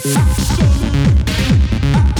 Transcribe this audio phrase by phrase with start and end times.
[0.00, 2.13] Stop!